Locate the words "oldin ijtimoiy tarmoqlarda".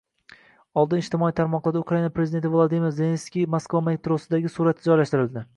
0.83-1.79